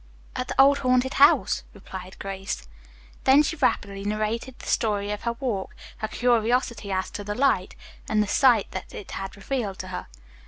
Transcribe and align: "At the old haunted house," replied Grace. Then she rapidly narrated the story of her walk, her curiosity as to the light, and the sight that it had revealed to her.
"At 0.35 0.47
the 0.47 0.59
old 0.59 0.79
haunted 0.79 1.13
house," 1.21 1.61
replied 1.75 2.17
Grace. 2.17 2.67
Then 3.25 3.43
she 3.43 3.55
rapidly 3.57 4.03
narrated 4.03 4.57
the 4.57 4.65
story 4.65 5.11
of 5.11 5.21
her 5.25 5.33
walk, 5.33 5.75
her 5.97 6.07
curiosity 6.07 6.91
as 6.91 7.11
to 7.11 7.23
the 7.23 7.35
light, 7.35 7.75
and 8.09 8.23
the 8.23 8.27
sight 8.27 8.71
that 8.71 8.95
it 8.95 9.11
had 9.11 9.35
revealed 9.37 9.77
to 9.77 9.89
her. 9.89 10.07